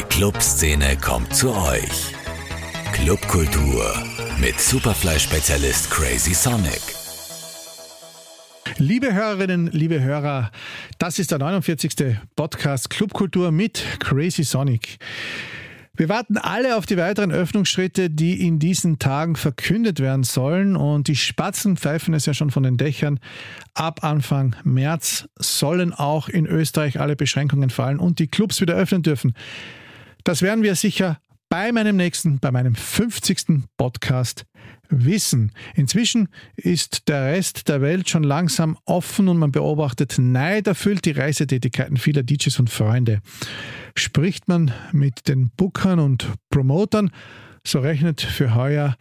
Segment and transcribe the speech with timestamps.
[0.00, 2.14] Die Clubszene kommt zu euch.
[2.92, 3.92] Clubkultur
[4.40, 6.80] mit Superfly-Spezialist Crazy Sonic.
[8.78, 10.52] Liebe Hörerinnen, liebe Hörer,
[10.98, 12.16] das ist der 49.
[12.34, 14.96] Podcast Clubkultur mit Crazy Sonic.
[15.92, 20.76] Wir warten alle auf die weiteren Öffnungsschritte, die in diesen Tagen verkündet werden sollen.
[20.76, 23.20] Und die Spatzen pfeifen es ja schon von den Dächern.
[23.74, 29.02] Ab Anfang März sollen auch in Österreich alle Beschränkungen fallen und die Clubs wieder öffnen
[29.02, 29.34] dürfen.
[30.24, 33.64] Das werden wir sicher bei meinem nächsten, bei meinem 50.
[33.76, 34.44] Podcast
[34.88, 35.52] wissen.
[35.74, 41.96] Inzwischen ist der Rest der Welt schon langsam offen und man beobachtet neiderfüllt die Reisetätigkeiten
[41.96, 43.20] vieler DJs und Freunde.
[43.96, 47.10] Spricht man mit den Bookern und Promotern,
[47.66, 48.96] so rechnet für heuer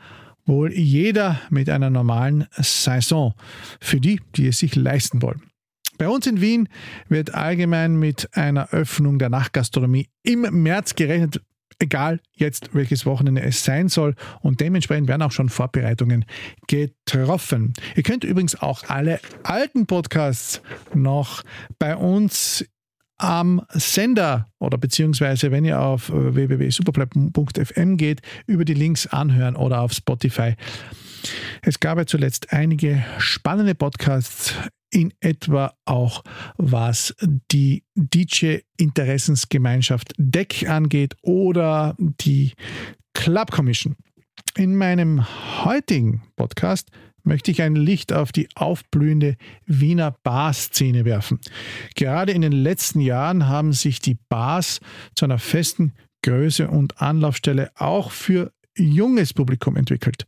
[0.46, 3.36] wohl jeder mit einer normalen Saison.
[3.80, 5.49] Für die, die es sich leisten wollen.
[6.00, 6.70] Bei uns in Wien
[7.10, 11.42] wird allgemein mit einer Öffnung der Nachtgastronomie im März gerechnet,
[11.78, 14.16] egal jetzt welches Wochenende es sein soll.
[14.40, 16.24] Und dementsprechend werden auch schon Vorbereitungen
[16.68, 17.74] getroffen.
[17.98, 20.62] Ihr könnt übrigens auch alle alten Podcasts
[20.94, 21.44] noch
[21.80, 22.66] bei uns
[23.18, 29.92] am Sender oder beziehungsweise wenn ihr auf www.superplay.fm geht, über die Links anhören oder auf
[29.92, 30.56] Spotify.
[31.62, 34.54] Es gab ja zuletzt einige spannende Podcasts
[34.92, 36.24] in etwa auch
[36.58, 37.16] was
[37.52, 42.54] die DJ-Interessensgemeinschaft DEC angeht oder die
[43.14, 43.96] Club Commission.
[44.56, 45.28] In meinem
[45.64, 46.90] heutigen Podcast
[47.24, 51.40] möchte ich ein Licht auf die aufblühende Wiener Bar-Szene werfen.
[51.96, 54.80] Gerade in den letzten Jahren haben sich die Bars
[55.16, 60.26] zu einer festen Größe und Anlaufstelle auch für junges Publikum entwickelt.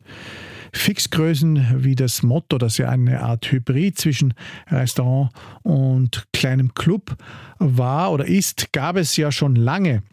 [0.74, 4.34] Fixgrößen wie das Motto, das ja eine Art Hybrid zwischen
[4.70, 5.32] Restaurant
[5.64, 7.16] und kleinem Club
[7.60, 10.04] war oder ist, gab es ja schon lange.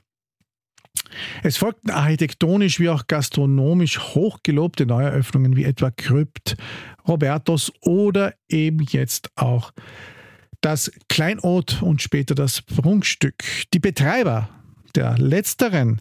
[1.43, 6.57] Es folgten architektonisch wie auch gastronomisch hochgelobte Neueröffnungen wie etwa Krypt,
[7.07, 9.73] Robertos oder eben jetzt auch
[10.61, 13.45] das Kleinod und später das Prunkstück.
[13.73, 14.49] Die Betreiber
[14.95, 16.01] der letzteren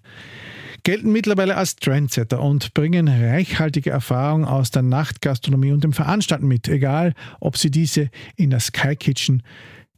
[0.83, 6.67] gelten mittlerweile als Trendsetter und bringen reichhaltige Erfahrung aus der Nachtgastronomie und dem Veranstalten mit,
[6.67, 9.43] egal ob sie diese in der Sky Kitchen,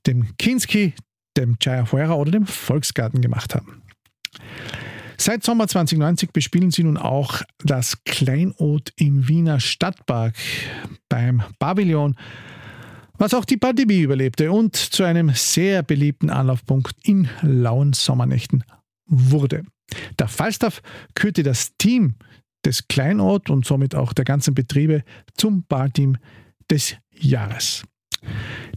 [0.07, 0.93] dem Kinski,
[1.37, 3.83] dem Chayahuera oder dem Volksgarten gemacht haben.
[5.17, 10.33] Seit Sommer 2090 bespielen sie nun auch das Kleinod im Wiener Stadtpark
[11.09, 12.15] beim Pavillon,
[13.17, 18.63] was auch die Pandemie überlebte und zu einem sehr beliebten Anlaufpunkt in lauen Sommernächten
[19.09, 19.63] wurde.
[20.17, 20.81] Der Falstaff
[21.15, 22.15] kürte das Team
[22.65, 25.03] des Kleinort und somit auch der ganzen Betriebe
[25.35, 26.17] zum Barteam
[26.69, 27.83] des Jahres.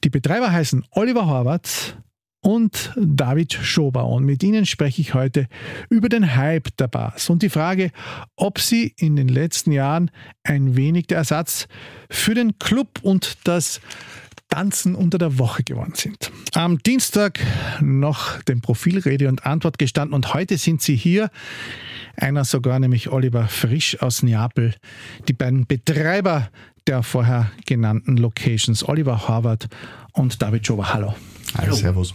[0.05, 1.97] Die Betreiber heißen Oliver Horvath
[2.41, 5.47] und David Schober und mit ihnen spreche ich heute
[5.91, 7.93] über den Hype der Bars und die Frage,
[8.37, 10.11] ob sie in den letzten Jahren
[10.43, 11.69] ein wenig der Ersatz
[12.11, 13.81] für den Club und das
[14.53, 16.31] Tanzen unter der Woche geworden sind.
[16.53, 17.41] Am Dienstag
[17.81, 21.31] noch dem Profil Rede und Antwort gestanden und heute sind sie hier.
[22.17, 24.75] Einer sogar, nämlich Oliver Frisch aus Neapel.
[25.27, 26.51] Die beiden Betreiber
[26.87, 29.69] der vorher genannten Locations, Oliver Harvard
[30.13, 30.93] und David Schober.
[30.93, 31.15] Hallo.
[31.57, 31.75] Hallo.
[31.75, 32.13] Servus.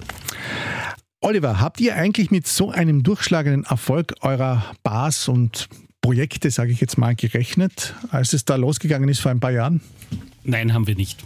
[1.22, 5.70] Oliver, habt ihr eigentlich mit so einem durchschlagenden Erfolg eurer Bars und
[6.02, 9.82] Projekte, sage ich jetzt mal, gerechnet, als es da losgegangen ist vor ein paar Jahren?
[10.44, 11.26] Nein, haben wir nicht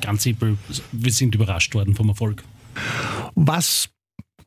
[0.00, 0.56] ganz simpel,
[0.92, 2.42] wir sind überrascht worden vom Erfolg.
[3.34, 3.88] Was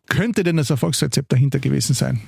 [0.07, 2.21] könnte denn das Erfolgsrezept dahinter gewesen sein?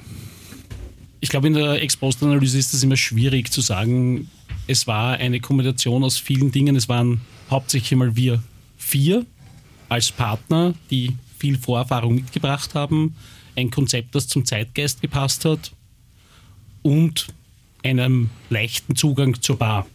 [1.20, 4.30] Ich glaube, in der Ex-Post-Analyse ist es immer schwierig zu sagen.
[4.68, 6.76] Es war eine Kombination aus vielen Dingen.
[6.76, 8.42] Es waren hauptsächlich mal wir
[8.78, 9.26] vier
[9.90, 13.16] als Partner, die viel Vorerfahrung mitgebracht haben,
[13.56, 15.74] ein Konzept, das zum Zeitgeist gepasst hat
[16.82, 17.28] und
[17.84, 19.86] einen leichten Zugang zur Bar.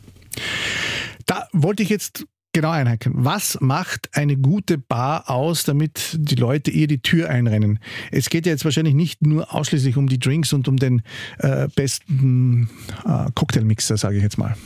[1.25, 2.26] Da wollte ich jetzt
[2.56, 3.12] genau einhaken.
[3.15, 7.81] Was macht eine gute Bar aus, damit die Leute ihr die Tür einrennen?
[8.11, 11.03] Es geht ja jetzt wahrscheinlich nicht nur ausschließlich um die Drinks und um den
[11.36, 12.71] äh, besten
[13.04, 14.57] äh, Cocktailmixer, sage ich jetzt mal.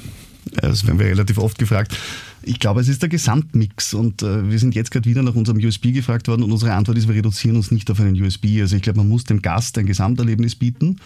[0.52, 1.96] Das werden wir relativ oft gefragt.
[2.42, 5.58] Ich glaube, es ist der Gesamtmix und äh, wir sind jetzt gerade wieder nach unserem
[5.58, 8.60] USB gefragt worden und unsere Antwort ist, wir reduzieren uns nicht auf einen USB.
[8.60, 11.00] Also ich glaube, man muss dem Gast ein Gesamterlebnis bieten.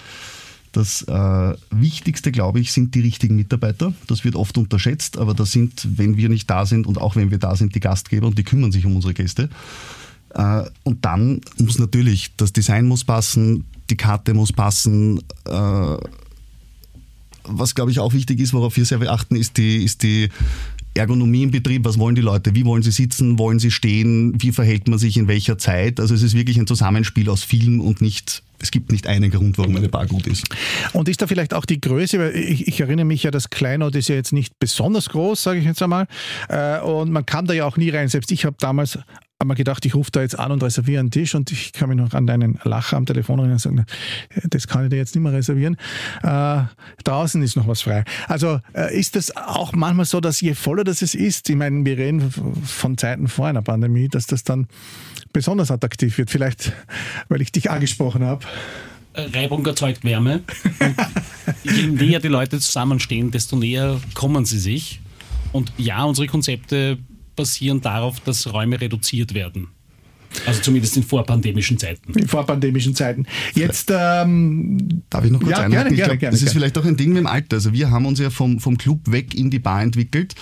[0.74, 3.94] Das äh, Wichtigste, glaube ich, sind die richtigen Mitarbeiter.
[4.08, 7.30] Das wird oft unterschätzt, aber das sind, wenn wir nicht da sind und auch wenn
[7.30, 9.48] wir da sind, die Gastgeber und die kümmern sich um unsere Gäste.
[10.34, 15.20] Äh, und dann muss natürlich, das Design muss passen, die Karte muss passen.
[15.44, 15.96] Äh,
[17.44, 20.28] was, glaube ich, auch wichtig ist, worauf wir sehr beachten, ist die, ist die
[20.94, 24.50] Ergonomie im Betrieb, was wollen die Leute, wie wollen sie sitzen, wollen sie stehen, wie
[24.50, 26.00] verhält man sich in welcher Zeit.
[26.00, 29.58] Also es ist wirklich ein Zusammenspiel aus Film und nicht es gibt nicht einen Grund,
[29.58, 30.44] warum eine Bar gut ist.
[30.94, 33.94] Und ist da vielleicht auch die Größe, weil ich, ich erinnere mich ja, das Kleinod
[33.94, 36.06] ist ja jetzt nicht besonders groß, sage ich jetzt einmal.
[36.48, 38.08] Äh, und man kann da ja auch nie rein.
[38.08, 38.98] Selbst ich habe damals
[39.44, 41.98] mir gedacht, ich rufe da jetzt an und reserviere einen Tisch und ich kann mich
[41.98, 43.84] noch an deinen Lacher am Telefon erinnern und sagen,
[44.44, 45.76] das kann ich dir jetzt nicht mehr reservieren.
[46.22, 46.62] Äh,
[47.04, 48.04] draußen ist noch was frei.
[48.26, 51.84] Also äh, ist das auch manchmal so, dass je voller das es ist, ich meine,
[51.84, 52.32] wir reden
[52.64, 54.66] von Zeiten vor einer Pandemie, dass das dann
[55.34, 56.30] besonders attraktiv wird.
[56.30, 56.72] Vielleicht,
[57.28, 58.46] weil ich dich angesprochen habe.
[59.14, 60.42] Reibung erzeugt Wärme.
[61.64, 65.00] Und je näher die Leute zusammenstehen, desto näher kommen sie sich.
[65.52, 66.98] Und ja, unsere Konzepte
[67.36, 69.68] basieren darauf, dass Räume reduziert werden.
[70.46, 72.12] Also zumindest in vorpandemischen Zeiten.
[72.12, 73.26] In vorpandemischen Zeiten.
[73.54, 75.94] Jetzt ähm, darf ich noch kurz ja, einhaken?
[75.94, 77.56] Gerne, ich glaube, das ist vielleicht auch ein Ding mit dem Alter.
[77.56, 80.34] Also wir haben uns ja vom, vom Club weg in die Bar entwickelt,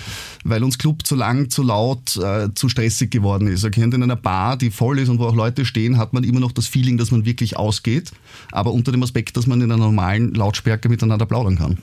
[0.43, 3.63] weil uns Club zu lang, zu laut, äh, zu stressig geworden ist.
[3.63, 6.39] Erkennt in einer Bar, die voll ist und wo auch Leute stehen, hat man immer
[6.39, 8.11] noch das Feeling, dass man wirklich ausgeht,
[8.51, 11.77] aber unter dem Aspekt, dass man in einer normalen Lautstärke miteinander plaudern kann.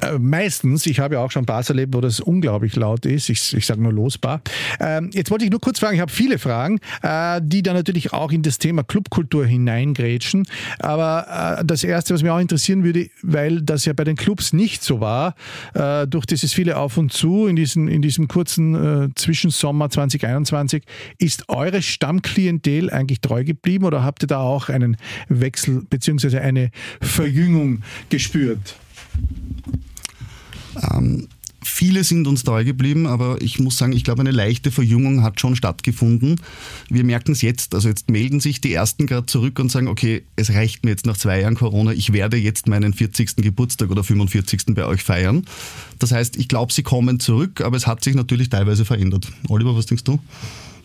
[0.00, 3.28] Äh, meistens, ich habe ja auch schon Bars erlebt, wo das unglaublich laut ist.
[3.28, 4.40] Ich, ich sage nur Losbar.
[4.80, 6.78] Ähm, jetzt wollte ich nur kurz fragen, ich habe viele Fragen.
[7.02, 7.08] Äh,
[7.40, 10.46] die dann natürlich auch in das Thema Clubkultur hineingrätschen.
[10.78, 14.52] Aber äh, das Erste, was mich auch interessieren würde, weil das ja bei den Clubs
[14.52, 15.34] nicht so war,
[15.74, 20.84] äh, durch dieses viele Auf und Zu in, diesen, in diesem kurzen äh, Zwischensommer 2021,
[21.18, 24.96] ist eure Stammklientel eigentlich treu geblieben oder habt ihr da auch einen
[25.28, 26.38] Wechsel bzw.
[26.38, 26.70] eine
[27.00, 28.76] Verjüngung gespürt?
[30.92, 31.28] Ähm,
[31.70, 35.38] Viele sind uns treu geblieben, aber ich muss sagen, ich glaube, eine leichte Verjüngung hat
[35.38, 36.40] schon stattgefunden.
[36.88, 37.74] Wir merken es jetzt.
[37.74, 41.06] Also jetzt melden sich die Ersten gerade zurück und sagen, okay, es reicht mir jetzt
[41.06, 43.36] nach zwei Jahren Corona, ich werde jetzt meinen 40.
[43.36, 44.74] Geburtstag oder 45.
[44.74, 45.44] bei euch feiern.
[45.98, 49.28] Das heißt, ich glaube, sie kommen zurück, aber es hat sich natürlich teilweise verändert.
[49.48, 50.18] Oliver, was denkst du?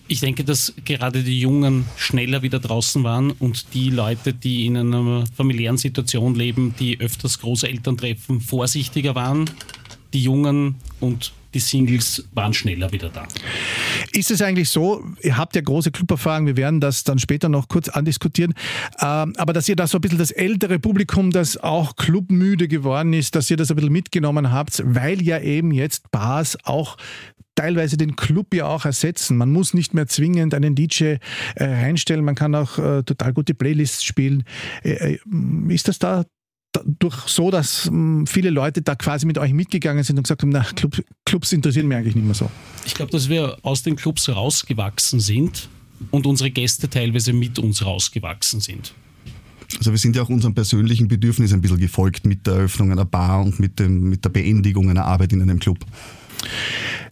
[0.08, 4.76] Ich denke, dass gerade die Jungen schneller wieder draußen waren und die Leute, die in
[4.76, 9.50] einer familiären Situation leben, die öfters Großeltern treffen, vorsichtiger waren
[10.14, 13.28] die Jungen und die Singles waren schneller wieder da.
[14.12, 17.68] Ist es eigentlich so, ihr habt ja große Cluberfahrung, wir werden das dann später noch
[17.68, 18.54] kurz andiskutieren,
[19.00, 23.14] ähm, aber dass ihr da so ein bisschen das ältere Publikum, das auch clubmüde geworden
[23.14, 26.98] ist, dass ihr das ein bisschen mitgenommen habt, weil ja eben jetzt Bars auch
[27.56, 29.38] teilweise den Club ja auch ersetzen.
[29.38, 31.20] Man muss nicht mehr zwingend einen DJ äh,
[31.58, 34.44] reinstellen, man kann auch äh, total gute Playlists spielen.
[34.84, 35.20] Äh, äh
[35.70, 36.26] ist das da
[37.00, 40.50] durch so, dass hm, viele Leute da quasi mit euch mitgegangen sind und gesagt haben,
[40.50, 42.50] na, Club, Clubs interessieren mich eigentlich nicht mehr so?
[42.86, 45.70] Ich glaube, dass wir aus den Clubs rausgewachsen sind
[46.12, 48.94] und unsere Gäste teilweise mit uns rausgewachsen sind.
[49.78, 53.06] Also wir sind ja auch unserem persönlichen Bedürfnis ein bisschen gefolgt mit der Eröffnung einer
[53.06, 55.80] Bar und mit, dem, mit der Beendigung einer Arbeit in einem Club.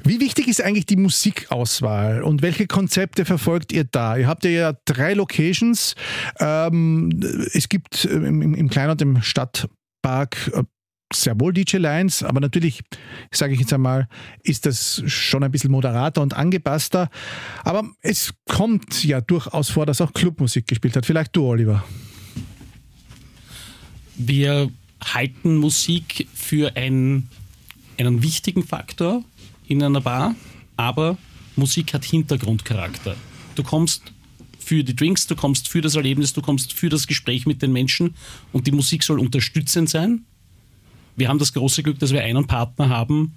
[0.04, 4.18] Wie wichtig ist eigentlich die Musikauswahl und welche Konzepte verfolgt ihr da?
[4.18, 5.96] Ihr habt ja drei Locations.
[6.40, 7.22] Ähm,
[7.54, 10.64] es gibt im, im Kleinort im Stadtpark äh,
[11.14, 12.82] sehr wohl DJ-Lines, aber natürlich,
[13.32, 14.08] sage ich jetzt einmal,
[14.44, 17.10] ist das schon ein bisschen moderater und angepasster.
[17.64, 21.06] Aber es kommt ja durchaus vor, dass auch Clubmusik gespielt hat.
[21.06, 21.84] Vielleicht du, Oliver.
[24.16, 24.70] Wir
[25.04, 27.30] halten Musik für ein,
[27.98, 29.24] einen wichtigen Faktor
[29.68, 30.36] in einer Bar,
[30.78, 31.18] aber
[31.56, 33.16] Musik hat Hintergrundcharakter.
[33.56, 34.12] Du kommst
[34.60, 37.74] für die Drinks, du kommst für das Erlebnis, du kommst für das Gespräch mit den
[37.74, 38.16] Menschen
[38.54, 40.26] und die Musik soll unterstützend sein.
[41.16, 43.34] Wir haben das große Glück, dass wir einen Partner haben,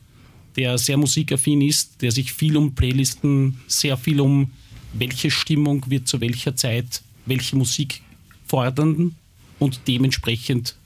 [0.56, 4.50] der sehr musikaffin ist, der sich viel um Playlisten, sehr viel um
[4.92, 8.02] welche Stimmung wird zu welcher Zeit welche Musik
[8.46, 9.16] fordern
[9.58, 10.76] und dementsprechend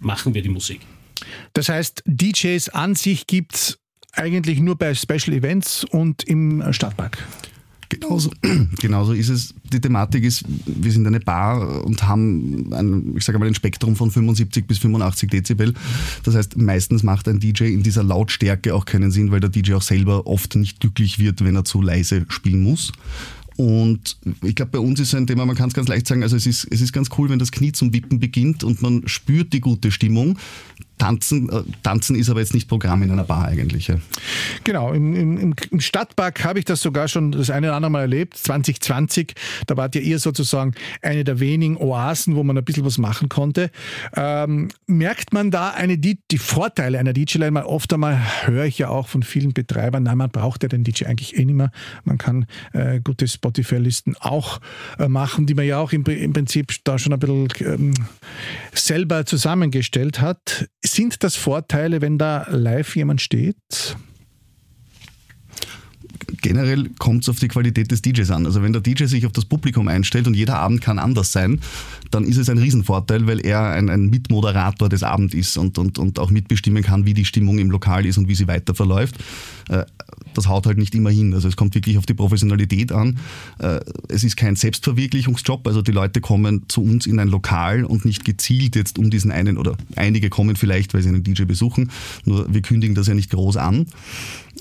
[0.00, 0.80] machen wir die Musik.
[1.52, 3.78] Das heißt, DJs an sich gibt es
[4.12, 7.18] eigentlich nur bei Special Events und im Stadtpark.
[7.88, 8.30] Genauso,
[8.80, 9.54] genauso ist es.
[9.72, 13.96] Die Thematik ist, wir sind eine Bar und haben ein, ich sage mal, ein Spektrum
[13.96, 15.74] von 75 bis 85 Dezibel.
[16.24, 19.74] Das heißt, meistens macht ein DJ in dieser Lautstärke auch keinen Sinn, weil der DJ
[19.74, 22.92] auch selber oft nicht glücklich wird, wenn er zu leise spielen muss.
[23.56, 26.36] Und ich glaube, bei uns ist ein Thema, man kann es ganz leicht sagen, also
[26.36, 29.52] es ist, es ist ganz cool, wenn das Knie zum Wippen beginnt und man spürt
[29.52, 30.38] die gute Stimmung.
[30.98, 33.88] Tanzen, äh, tanzen ist aber jetzt nicht Programm in einer Bar eigentlich.
[33.88, 33.96] Ja.
[34.64, 38.00] Genau, im, im, im Stadtpark habe ich das sogar schon das eine oder andere Mal
[38.02, 38.36] erlebt.
[38.38, 39.34] 2020,
[39.66, 43.28] da wart ja ihr sozusagen eine der wenigen Oasen, wo man ein bisschen was machen
[43.28, 43.70] konnte.
[44.16, 47.50] Ähm, merkt man da eine, die, die Vorteile einer DJ-Line?
[47.50, 50.82] Mal oft einmal höre ich ja auch von vielen Betreibern, nein, man braucht ja den
[50.82, 51.70] DJ eigentlich eh nicht mehr.
[52.04, 54.60] Man kann äh, gute Spotify-Listen auch
[54.98, 57.94] äh, machen, die man ja auch im, Prinzip da schon ein bisschen ähm,
[58.72, 63.96] selber zusammengestellt hat sind das Vorteile, wenn da live jemand steht?
[66.42, 68.46] Generell kommt es auf die Qualität des DJs an.
[68.46, 71.60] Also wenn der DJ sich auf das Publikum einstellt und jeder Abend kann anders sein,
[72.10, 75.98] dann ist es ein Riesenvorteil, weil er ein, ein Mitmoderator des Abends ist und, und,
[75.98, 79.16] und auch mitbestimmen kann, wie die Stimmung im Lokal ist und wie sie weiter verläuft.
[79.68, 79.84] Äh,
[80.34, 81.34] das haut halt nicht immer hin.
[81.34, 83.18] Also es kommt wirklich auf die Professionalität an.
[83.58, 85.66] Äh, es ist kein Selbstverwirklichungsjob.
[85.66, 89.32] Also die Leute kommen zu uns in ein Lokal und nicht gezielt jetzt um diesen
[89.32, 91.90] einen oder einige kommen vielleicht, weil sie einen DJ besuchen.
[92.24, 93.86] Nur wir kündigen das ja nicht groß an.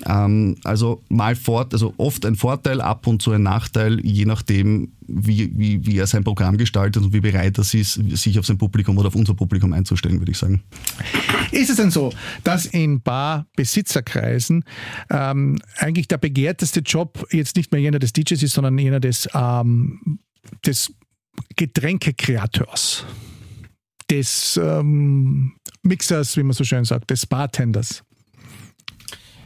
[0.06, 4.92] Ähm, also mal fort, also oft ein Vorteil, ab und zu ein Nachteil, je nachdem,
[5.08, 8.58] wie, wie, wie er sein Programm gestaltet und wie bereit er ist, sich auf sein
[8.58, 10.64] Publikum oder auf unser Publikum einzustellen, würde ich sagen.
[11.52, 12.12] Ist es denn so,
[12.44, 14.66] dass in Barbesitzerkreisen
[15.10, 19.30] ähm, eigentlich der begehrteste Job jetzt nicht mehr jener des DJs ist, sondern jener des,
[19.34, 20.20] ähm,
[20.66, 20.94] des
[21.56, 23.06] Getränkekreateurs,
[24.10, 28.04] des ähm, Mixers, wie man so schön sagt, des Bartenders?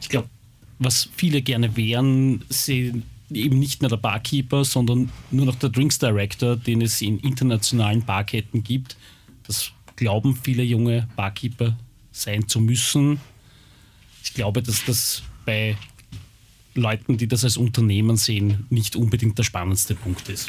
[0.00, 0.28] Ich glaube,
[0.80, 5.98] was viele gerne wären, sind eben nicht mehr der Barkeeper, sondern nur noch der Drinks
[5.98, 8.96] Director, den es in internationalen Barketten gibt.
[9.46, 11.76] Das glauben viele junge Barkeeper
[12.10, 13.20] sein zu müssen.
[14.24, 15.76] Ich glaube, dass das bei
[16.74, 20.48] Leuten, die das als Unternehmen sehen, nicht unbedingt der spannendste Punkt ist.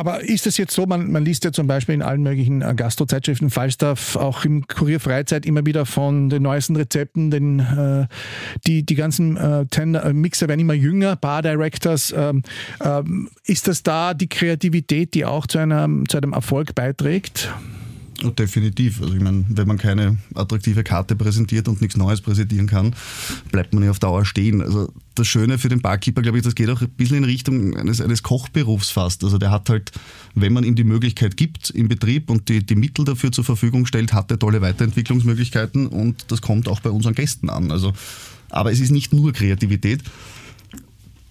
[0.00, 2.72] Aber ist es jetzt so, man, man, liest ja zum Beispiel in allen möglichen äh,
[2.74, 8.06] Gastro-Zeitschriften, Falstaff, auch im Kurier Freizeit immer wieder von den neuesten Rezepten, den, äh,
[8.66, 12.14] die, die ganzen äh, Tender, äh, Mixer werden immer jünger, Bar Directors.
[12.16, 12.44] Ähm,
[12.82, 17.52] ähm, ist das da die Kreativität, die auch zu, einer, zu einem Erfolg beiträgt?
[18.22, 19.00] Definitiv.
[19.00, 22.94] Also ich meine, wenn man keine attraktive Karte präsentiert und nichts Neues präsentieren kann,
[23.50, 24.60] bleibt man ja auf Dauer stehen.
[24.60, 27.76] Also das Schöne für den Barkeeper, glaube ich, das geht auch ein bisschen in Richtung
[27.76, 29.24] eines, eines Kochberufs fast.
[29.24, 29.92] Also der hat halt,
[30.34, 33.86] wenn man ihm die Möglichkeit gibt im Betrieb und die, die Mittel dafür zur Verfügung
[33.86, 37.70] stellt, hat er tolle Weiterentwicklungsmöglichkeiten und das kommt auch bei unseren Gästen an.
[37.70, 37.92] Also,
[38.50, 40.02] aber es ist nicht nur Kreativität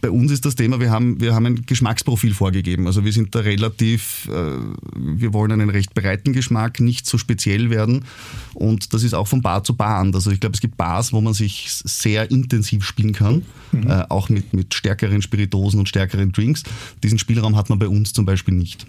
[0.02, 2.88] bei uns ist das Thema, wir haben, wir haben ein Geschmacksprofil vorgegeben.
[2.88, 4.60] Also wir sind da relativ, äh,
[4.96, 8.06] wir wollen einen recht breiten Geschmack, nicht so speziell werden.
[8.54, 10.26] Und das ist auch von Bar zu Bar anders.
[10.26, 13.90] Also ich glaube, es gibt Bars, wo man sich sehr intensiv spielen kann, mhm.
[13.90, 16.64] äh, auch mit, mit stärkeren Spiritosen und stärkeren Drinks.
[17.04, 18.86] Diesen Spielraum hat man bei uns zum Beispiel nicht.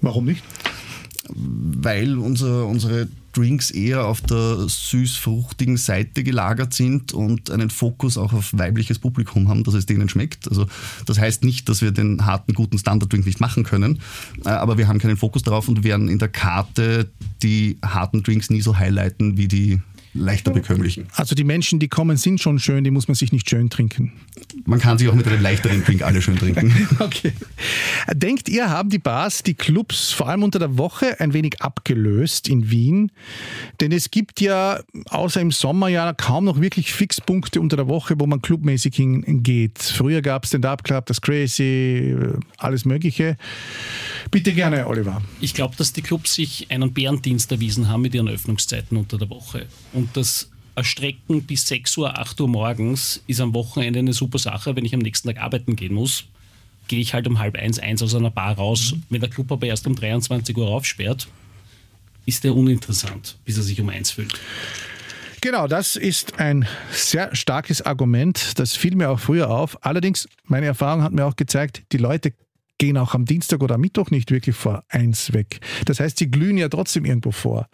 [0.00, 0.42] Warum nicht?
[1.28, 8.32] Weil unser, unsere Drinks eher auf der süß-fruchtigen Seite gelagert sind und einen Fokus auch
[8.32, 10.48] auf weibliches Publikum haben, dass es denen schmeckt.
[10.48, 10.66] Also
[11.06, 14.00] das heißt nicht, dass wir den harten, guten Standard-Drink nicht machen können,
[14.44, 17.10] äh, aber wir haben keinen Fokus darauf und werden in der Karte
[17.42, 19.80] die harten Drinks nie so highlighten wie die
[20.14, 21.06] leichter bekömmlichen.
[21.14, 24.12] Also die Menschen, die kommen, sind schon schön, die muss man sich nicht schön trinken.
[24.64, 26.88] Man kann sich auch mit einem leichteren Drink alle schön trinken.
[26.98, 27.32] okay.
[28.12, 32.48] Denkt ihr, haben die Bars die Clubs vor allem unter der Woche ein wenig abgelöst
[32.48, 33.10] in Wien?
[33.80, 38.14] Denn es gibt ja außer im Sommer ja kaum noch wirklich Fixpunkte unter der Woche,
[38.18, 39.78] wo man clubmäßig hingeht.
[39.78, 42.16] Früher gab es den Dub Club, das Crazy,
[42.58, 43.36] alles Mögliche.
[44.30, 45.22] Bitte gerne, Oliver.
[45.40, 49.30] Ich glaube, dass die Clubs sich einen Bärendienst erwiesen haben mit ihren Öffnungszeiten unter der
[49.30, 49.66] Woche.
[49.92, 54.74] Und das Erstrecken bis 6 Uhr, 8 Uhr morgens ist am Wochenende eine super Sache.
[54.74, 56.24] Wenn ich am nächsten Tag arbeiten gehen muss,
[56.88, 58.92] gehe ich halt um halb eins, eins aus einer Bar raus.
[58.92, 59.02] Mhm.
[59.10, 61.28] Wenn der Club aber erst um 23 Uhr aufsperrt,
[62.24, 64.38] ist der uninteressant, bis er sich um eins füllt.
[65.42, 68.58] Genau, das ist ein sehr starkes Argument.
[68.60, 69.84] Das fiel mir auch früher auf.
[69.84, 72.32] Allerdings, meine Erfahrung hat mir auch gezeigt, die Leute
[72.82, 75.60] gehen auch am Dienstag oder am Mittwoch nicht wirklich vor eins weg.
[75.84, 77.68] Das heißt, sie glühen ja trotzdem irgendwo vor.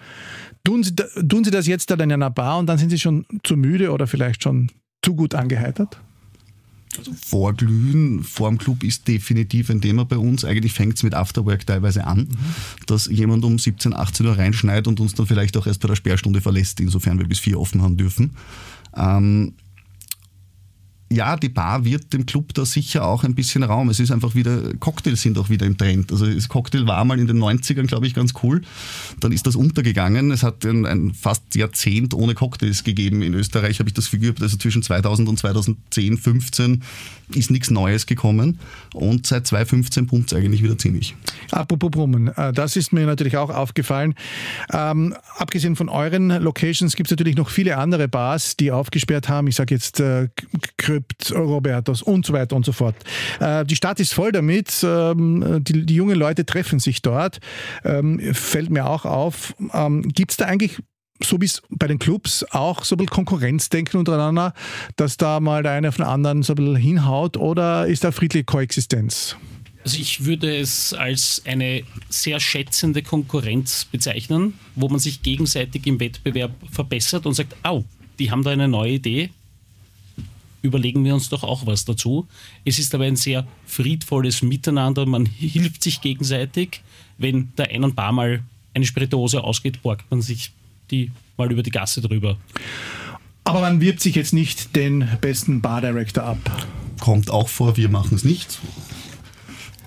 [0.65, 3.25] Tun sie, tun sie das jetzt dann in einer Bar und dann sind sie schon
[3.43, 4.71] zu müde oder vielleicht schon
[5.03, 5.99] zu gut angeheitert?
[6.99, 10.45] Also Vorglühen vor dem Club ist definitiv ein Thema bei uns.
[10.45, 12.29] Eigentlich fängt es mit Afterwork teilweise an,
[12.87, 15.97] dass jemand um 17, 18 Uhr reinschneit und uns dann vielleicht auch erst bei der
[15.97, 18.33] Sperrstunde verlässt, insofern wir bis vier offen haben dürfen.
[18.95, 19.55] Ähm,
[21.11, 23.89] ja, die Bar wird dem Club da sicher auch ein bisschen Raum.
[23.89, 26.13] Es ist einfach wieder, Cocktails sind auch wieder im Trend.
[26.13, 28.61] Also das Cocktail war mal in den 90ern, glaube ich, ganz cool.
[29.21, 30.31] Dann ist das untergegangen.
[30.31, 34.35] Es hat ein, ein fast Jahrzehnt ohne Cocktails gegeben in Österreich, habe ich das Gefühl.
[34.39, 36.83] Also zwischen 2000 und 2010, 15
[37.35, 38.59] ist nichts Neues gekommen.
[38.93, 41.15] Und seit 2015 pumpt es eigentlich wieder ziemlich.
[41.51, 44.15] Apropos Brummen, äh, das ist mir natürlich auch aufgefallen.
[44.73, 49.47] Ähm, abgesehen von euren Locations gibt es natürlich noch viele andere Bars, die aufgesperrt haben.
[49.47, 50.29] Ich sage jetzt äh,
[50.99, 52.97] Krypt, Robertos und so weiter und so fort.
[53.41, 54.85] Äh, die Stadt ist voll damit.
[54.85, 57.39] Ähm, die, die, jungen Leute treffen sich dort.
[57.85, 59.55] Ähm, fällt mir auch auf.
[59.73, 60.79] Ähm, Gibt es da eigentlich
[61.21, 64.55] so wie es bei den Clubs auch so ein bisschen Konkurrenzdenken untereinander,
[64.95, 68.13] dass da mal der eine auf den anderen so ein bisschen hinhaut oder ist da
[68.13, 69.35] friedliche Koexistenz?
[69.83, 75.99] Also ich würde es als eine sehr schätzende Konkurrenz bezeichnen, wo man sich gegenseitig im
[75.99, 77.85] Wettbewerb verbessert und sagt, au,
[78.21, 79.31] die haben da eine neue Idee,
[80.69, 82.29] überlegen wir uns doch auch was dazu.
[82.65, 86.83] Es ist aber ein sehr friedvolles Miteinander, man hilft sich gegenseitig.
[87.19, 88.43] Wenn der einen Bar mal
[88.75, 90.53] eine Spirituose ausgeht, borgt man sich
[90.91, 92.37] die mal über die Gasse drüber.
[93.45, 96.67] Aber man wirbt sich jetzt nicht den besten Bar Director ab.
[97.01, 98.59] Kommt auch vor, wir machen es nicht.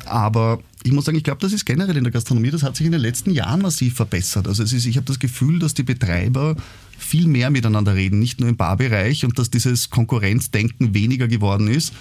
[0.06, 2.86] Aber ich muss sagen, ich glaube, das ist generell in der Gastronomie, das hat sich
[2.86, 4.48] in den letzten Jahren massiv verbessert.
[4.48, 6.56] Also es ist, ich habe das Gefühl, dass die Betreiber
[7.02, 11.94] viel mehr miteinander reden, nicht nur im Barbereich und dass dieses Konkurrenzdenken weniger geworden ist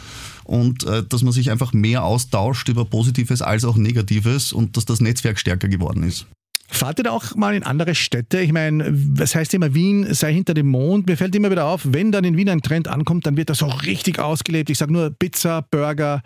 [0.44, 4.84] und äh, dass man sich einfach mehr austauscht über Positives als auch Negatives und dass
[4.84, 6.26] das Netzwerk stärker geworden ist.
[6.70, 8.40] Fahrt ihr da auch mal in andere Städte?
[8.40, 11.06] Ich meine, was heißt immer, Wien sei hinter dem Mond.
[11.06, 13.62] Mir fällt immer wieder auf, wenn dann in Wien ein Trend ankommt, dann wird das
[13.62, 14.70] auch richtig ausgelebt.
[14.70, 16.22] Ich sage nur Pizza, Burger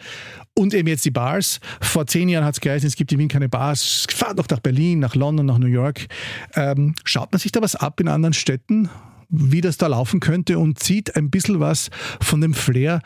[0.54, 1.60] und eben jetzt die Bars.
[1.80, 4.06] Vor zehn Jahren hat es geheißen, es gibt in Wien keine Bars.
[4.10, 6.06] Fahrt doch nach Berlin, nach London, nach New York.
[6.54, 8.90] Ähm, schaut man sich da was ab in anderen Städten?
[9.30, 13.00] wie das da laufen könnte und zieht ein bisschen was von dem Flair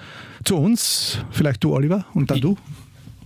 [0.44, 1.18] zu uns.
[1.30, 2.56] Vielleicht du, Oliver, und dann du.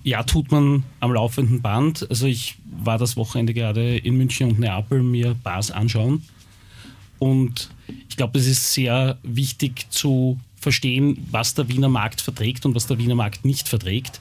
[0.04, 2.06] Ja, tut man am laufenden Band.
[2.10, 6.22] Also ich war das Wochenende gerade in München und Neapel mir Bars anschauen.
[7.20, 7.70] Und
[8.08, 12.88] ich glaube, es ist sehr wichtig zu verstehen, was der Wiener Markt verträgt und was
[12.88, 14.20] der Wiener Markt nicht verträgt.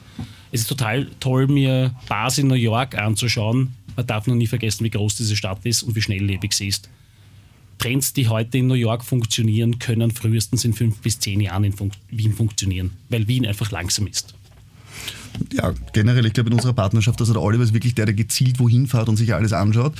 [0.52, 3.72] Es ist total toll, mir Bars in New York anzuschauen.
[3.96, 6.88] Man darf nur nie vergessen, wie groß diese Stadt ist und wie schnelllebig sie ist.
[7.78, 11.72] Trends, die heute in New York funktionieren, können frühestens in fünf bis zehn Jahren in
[11.72, 14.34] Fun Wien funktionieren, weil Wien einfach langsam ist
[15.52, 18.58] ja, generell, ich glaube in unserer Partnerschaft, also der Oliver ist wirklich der, der gezielt
[18.58, 19.94] wohin fährt und sich alles anschaut.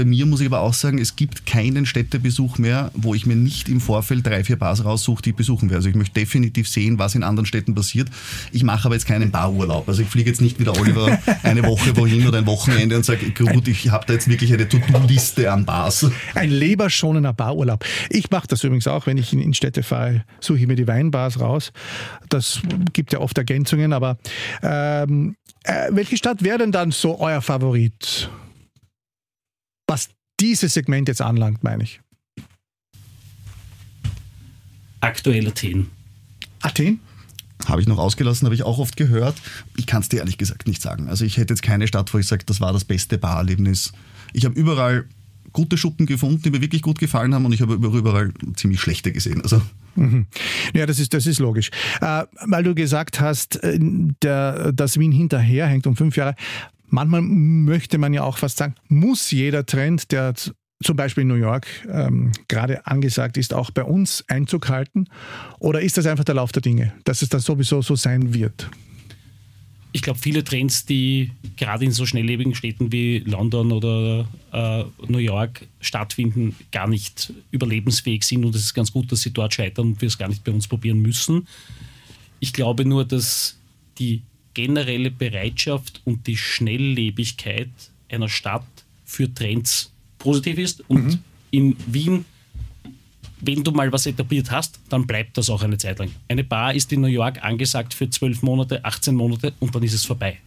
[0.00, 3.36] Bei mir muss ich aber auch sagen, es gibt keinen Städtebesuch mehr, wo ich mir
[3.36, 5.76] nicht im Vorfeld drei, vier Bars raussuche, die ich besuchen werde.
[5.76, 8.08] Also ich möchte definitiv sehen, was in anderen Städten passiert.
[8.50, 9.86] Ich mache aber jetzt keinen Barurlaub.
[9.86, 13.04] Also ich fliege jetzt nicht wie der Oliver eine Woche wohin oder ein Wochenende und
[13.04, 16.10] sage, gut, ich habe da jetzt wirklich eine To-Do-Liste an Bars.
[16.34, 17.84] Ein leberschonender Barurlaub.
[18.08, 21.40] Ich mache das übrigens auch, wenn ich in, Städte fahre, suche ich mir die Weinbars
[21.40, 21.72] raus.
[22.30, 22.62] Das
[22.94, 24.16] gibt ja oft Ergänzungen, aber
[24.62, 28.30] ähm, äh, welche Stadt wäre denn dann so euer Favorit?
[29.90, 32.00] Was dieses Segment jetzt anlangt, meine ich.
[35.00, 35.90] Aktuell Athen.
[36.62, 37.00] Athen?
[37.66, 39.36] Habe ich noch ausgelassen, habe ich auch oft gehört.
[39.76, 41.08] Ich kann es dir ehrlich gesagt nicht sagen.
[41.08, 43.92] Also ich hätte jetzt keine Stadt, wo ich sage, das war das beste Barerlebnis.
[44.32, 45.06] Ich habe überall
[45.52, 49.10] gute Schuppen gefunden, die mir wirklich gut gefallen haben und ich habe überall ziemlich schlechte
[49.12, 49.42] gesehen.
[49.42, 49.60] Also
[49.96, 50.26] mhm.
[50.72, 51.70] Ja, das ist, das ist logisch.
[52.00, 53.78] Äh, weil du gesagt hast, äh,
[54.22, 56.36] der, dass Wien hinterherhängt um fünf Jahre.
[56.90, 60.34] Manchmal möchte man ja auch fast sagen, muss jeder Trend, der
[60.82, 65.06] zum Beispiel in New York ähm, gerade angesagt ist, auch bei uns Einzug halten?
[65.58, 68.70] Oder ist das einfach der Lauf der Dinge, dass es dann sowieso so sein wird?
[69.92, 75.18] Ich glaube, viele Trends, die gerade in so schnelllebigen Städten wie London oder äh, New
[75.18, 79.88] York stattfinden, gar nicht überlebensfähig sind und es ist ganz gut, dass sie dort scheitern
[79.88, 81.46] und wir es gar nicht bei uns probieren müssen.
[82.38, 83.58] Ich glaube nur, dass
[83.98, 84.22] die
[84.54, 87.70] generelle Bereitschaft und die Schnelllebigkeit
[88.08, 88.64] einer Stadt
[89.04, 90.88] für Trends positiv ist.
[90.88, 91.18] Und mhm.
[91.50, 92.24] in Wien,
[93.40, 96.10] wenn du mal was etabliert hast, dann bleibt das auch eine Zeit lang.
[96.28, 99.94] Eine Bar ist in New York angesagt für 12 Monate, 18 Monate und dann ist
[99.94, 100.38] es vorbei.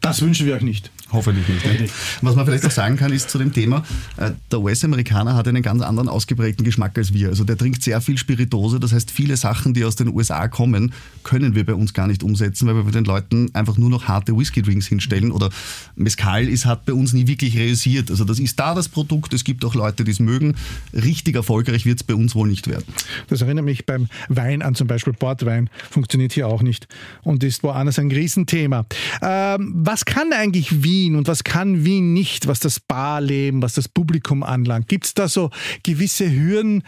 [0.00, 0.90] Das wünschen wir euch nicht.
[1.12, 1.64] Hoffentlich nicht.
[1.66, 1.88] Ne?
[2.22, 3.82] Was man vielleicht auch sagen kann, ist zu dem Thema,
[4.16, 7.28] äh, der US-Amerikaner hat einen ganz anderen ausgeprägten Geschmack als wir.
[7.28, 8.78] Also der trinkt sehr viel Spiritose.
[8.78, 12.22] Das heißt, viele Sachen, die aus den USA kommen, können wir bei uns gar nicht
[12.22, 15.32] umsetzen, weil wir bei den Leuten einfach nur noch harte Whisky-Drinks hinstellen.
[15.32, 15.50] Oder
[15.96, 18.10] Mezcal ist, hat bei uns nie wirklich realisiert.
[18.10, 19.34] Also das ist da das Produkt.
[19.34, 20.54] Es gibt auch Leute, die es mögen.
[20.94, 22.84] Richtig erfolgreich wird es bei uns wohl nicht werden.
[23.28, 25.68] Das erinnert mich beim Wein an zum Beispiel Portwein.
[25.90, 26.86] Funktioniert hier auch nicht
[27.22, 28.86] und ist woanders ein Riesenthema.
[29.22, 33.88] Ähm, was kann eigentlich Wien und was kann Wien nicht, was das Barleben, was das
[33.88, 34.86] Publikum anlangt?
[34.86, 35.50] Gibt es da so
[35.82, 36.84] gewisse Hürden,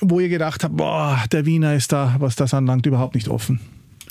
[0.00, 3.60] wo ihr gedacht habt, boah, der Wiener ist da, was das anlangt, überhaupt nicht offen?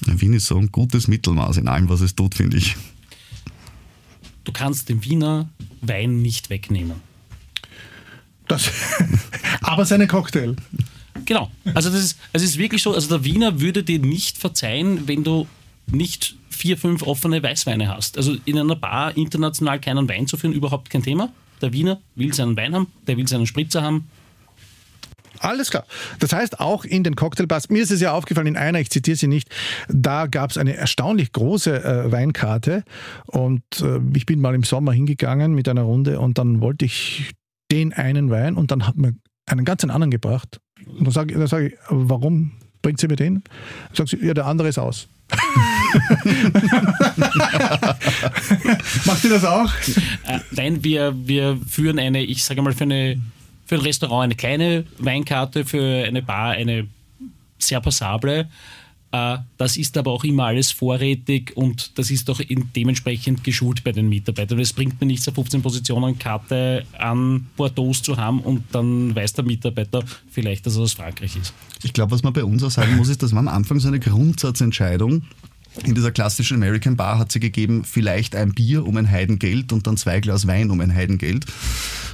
[0.05, 2.77] Wien ist so ein gutes Mittelmaß in allem, was es tut, finde ich.
[4.45, 5.49] Du kannst dem Wiener
[5.81, 7.01] Wein nicht wegnehmen.
[8.47, 8.71] Das,
[9.61, 10.55] aber seine Cocktail.
[11.25, 11.51] Genau.
[11.73, 15.25] Also das ist, es ist wirklich so, also der Wiener würde dir nicht verzeihen, wenn
[15.25, 15.47] du
[15.87, 18.17] nicht vier, fünf offene Weißweine hast.
[18.17, 21.32] Also in einer Bar international keinen Wein zu führen, überhaupt kein Thema.
[21.60, 24.08] Der Wiener will seinen Wein haben, der will seinen Spritzer haben.
[25.39, 25.86] Alles klar.
[26.19, 29.17] Das heißt, auch in den Cocktailbars, mir ist es ja aufgefallen, in einer, ich zitiere
[29.17, 29.50] sie nicht,
[29.89, 32.84] da gab es eine erstaunlich große äh, Weinkarte
[33.26, 37.32] und äh, ich bin mal im Sommer hingegangen mit einer Runde und dann wollte ich
[37.71, 39.15] den einen Wein und dann hat mir
[39.47, 40.60] einen ganz anderen gebracht.
[40.86, 42.52] Und dann sage sag ich, warum
[42.84, 43.43] bringt sie mir den?
[43.93, 45.08] Sagt sie, ja, der andere ist aus.
[49.05, 49.71] Macht ihr das auch?
[50.27, 53.21] Äh, nein, wir, wir führen eine, ich sage mal, für, eine,
[53.65, 56.87] für ein Restaurant eine kleine Weinkarte, für eine Bar eine
[57.57, 58.49] sehr passable.
[59.12, 62.39] Äh, das ist aber auch immer alles vorrätig und das ist auch
[62.76, 64.60] dementsprechend geschult bei den Mitarbeitern.
[64.60, 69.34] Es bringt mir nichts, eine 15 Positionen Karte an Bordeaux zu haben und dann weiß
[69.34, 71.54] der Mitarbeiter vielleicht, dass er aus Frankreich ist.
[71.84, 73.89] Ich glaube, was man bei uns auch sagen muss, ist, dass man am Anfang so
[73.89, 75.24] eine Grundsatzentscheidung
[75.84, 79.88] in dieser klassischen American Bar hat sie gegeben, vielleicht ein Bier um ein Heidengeld und
[79.88, 81.45] dann zwei Glas Wein um ein Heidengeld.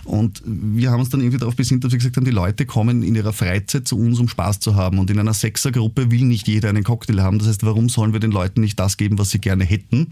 [0.05, 3.03] Und wir haben uns dann irgendwie darauf besinnt, dass wir gesagt haben, die Leute kommen
[3.03, 4.99] in ihrer Freizeit zu uns, um Spaß zu haben.
[4.99, 7.39] Und in einer Sechsergruppe will nicht jeder einen Cocktail haben.
[7.39, 10.11] Das heißt, warum sollen wir den Leuten nicht das geben, was sie gerne hätten?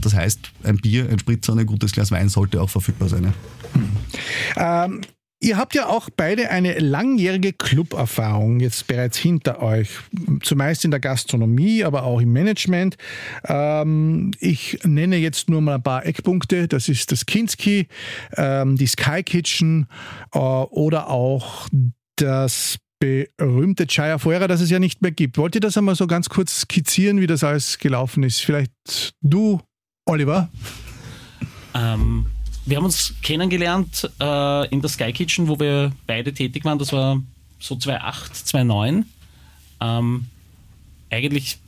[0.00, 3.32] Das heißt, ein Bier, ein Spritzer und ein gutes Glas Wein sollte auch verfügbar sein.
[4.54, 4.84] Ja.
[4.84, 5.00] Ähm,
[5.46, 9.90] Ihr habt ja auch beide eine langjährige Club-Erfahrung jetzt bereits hinter euch,
[10.42, 12.96] zumeist in der Gastronomie, aber auch im Management.
[13.44, 16.66] Ähm, ich nenne jetzt nur mal ein paar Eckpunkte.
[16.66, 17.86] Das ist das Kinski,
[18.36, 19.86] ähm, die Sky Kitchen
[20.34, 21.68] äh, oder auch
[22.16, 25.38] das berühmte Chaya Fuera, das es ja nicht mehr gibt.
[25.38, 28.40] Wollt ihr das einmal so ganz kurz skizzieren, wie das alles gelaufen ist?
[28.40, 29.60] Vielleicht du,
[30.06, 30.50] Oliver?
[31.72, 32.26] Ähm,
[32.66, 36.78] wir haben uns kennengelernt äh, in der Sky Kitchen, wo wir beide tätig waren.
[36.78, 37.22] Das war
[37.60, 39.06] so 2008, 2009.
[39.80, 40.26] Ähm,
[41.10, 41.58] eigentlich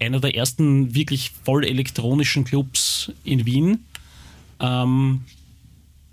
[0.00, 3.84] einer der ersten wirklich voll elektronischen Clubs in Wien.
[4.58, 5.22] Ähm,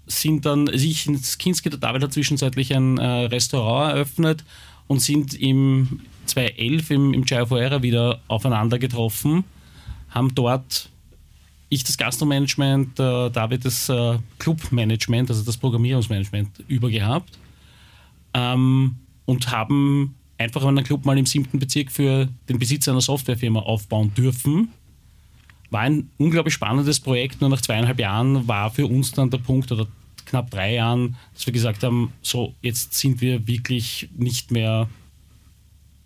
[0.06, 4.44] sind dann, also ich ins Kinski, der David hat zwischenzeitlich ein äh, Restaurant eröffnet
[4.88, 9.44] und sind im 2011 im, im Chai wieder aufeinander getroffen,
[10.10, 10.90] haben dort
[11.70, 17.38] ich das Gastromanagement, äh, David das äh, Clubmanagement, also das Programmierungsmanagement übergehabt
[18.34, 23.60] ähm, und haben einfach einen Club mal im siebten Bezirk für den Besitzer einer Softwarefirma
[23.60, 24.70] aufbauen dürfen.
[25.70, 29.72] War ein unglaublich spannendes Projekt, nur nach zweieinhalb Jahren war für uns dann der Punkt
[29.72, 29.86] oder
[30.26, 34.90] knapp drei Jahren, dass wir gesagt haben, so jetzt sind wir wirklich nicht mehr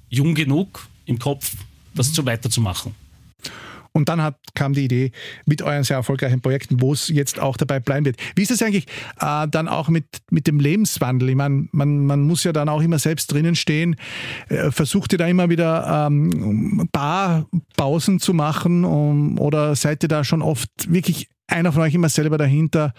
[0.10, 1.56] jung genug im Kopf,
[1.94, 2.14] das mhm.
[2.14, 3.03] so weiterzumachen.
[3.94, 5.12] Und dann hat, kam die Idee
[5.46, 8.18] mit euren sehr erfolgreichen Projekten, wo es jetzt auch dabei bleiben wird.
[8.36, 8.88] Wie ist es eigentlich
[9.20, 11.30] äh, dann auch mit, mit dem Lebenswandel?
[11.30, 13.96] Ich meine, man, man muss ja dann auch immer selbst drinnen stehen.
[14.50, 20.24] Äh, versucht ihr da immer wieder ähm, Barpausen zu machen um, oder seid ihr da
[20.24, 22.94] schon oft wirklich einer von euch immer selber dahinter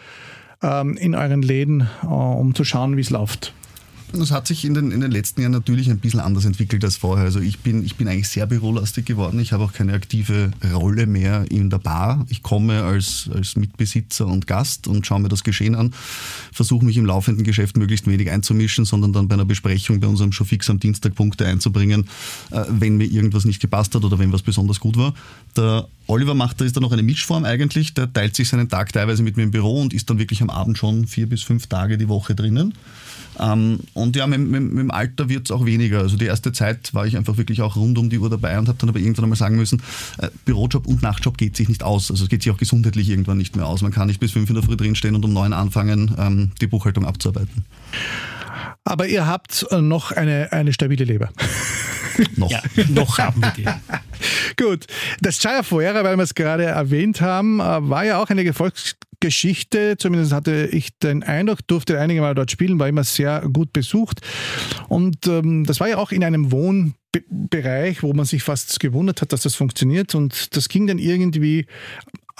[0.62, 3.52] ähm, in euren Läden, äh, um zu schauen, wie es läuft?
[4.18, 6.96] Das hat sich in den, in den letzten Jahren natürlich ein bisschen anders entwickelt als
[6.96, 7.24] vorher.
[7.24, 9.40] Also ich bin, ich bin eigentlich sehr bürolastig geworden.
[9.40, 12.24] Ich habe auch keine aktive Rolle mehr in der Bar.
[12.28, 15.92] Ich komme als, als Mitbesitzer und Gast und schaue mir das Geschehen an,
[16.52, 20.32] versuche mich im laufenden Geschäft möglichst wenig einzumischen, sondern dann bei einer Besprechung bei unserem
[20.32, 22.08] schon fix am Dienstag Punkte einzubringen,
[22.50, 25.14] äh, wenn mir irgendwas nicht gepasst hat oder wenn was besonders gut war.
[25.56, 28.92] Der Oliver macht, da ist da noch eine Mischform eigentlich, der teilt sich seinen Tag
[28.92, 31.66] teilweise mit mir im Büro und ist dann wirklich am Abend schon vier bis fünf
[31.66, 32.74] Tage die Woche drinnen.
[33.38, 36.00] Ähm, und ja, mit, mit, mit dem Alter wird es auch weniger.
[36.00, 38.68] Also die erste Zeit war ich einfach wirklich auch rund um die Uhr dabei und
[38.68, 39.82] habe dann aber irgendwann einmal sagen müssen,
[40.18, 42.10] äh, Bürojob und Nachtjob geht sich nicht aus.
[42.10, 43.82] Also es geht sich auch gesundheitlich irgendwann nicht mehr aus.
[43.82, 46.66] Man kann nicht bis fünf in der Früh drinstehen und um neun anfangen, ähm, die
[46.66, 47.64] Buchhaltung abzuarbeiten.
[48.84, 51.30] Aber ihr habt äh, noch eine, eine stabile Leber.
[52.36, 52.50] noch.
[52.50, 53.64] Ja, noch haben wir die.
[54.62, 54.86] Gut.
[55.20, 58.44] Das Chaya Fuera, weil wir es gerade erwähnt haben, äh, war ja auch eine
[59.24, 59.96] Erfolgsgeschichte.
[59.98, 64.20] Zumindest hatte ich den Eindruck, durfte einige Mal dort spielen, war immer sehr gut besucht.
[64.88, 69.32] Und ähm, das war ja auch in einem Wohnbereich, wo man sich fast gewundert hat,
[69.32, 70.14] dass das funktioniert.
[70.14, 71.66] Und das ging dann irgendwie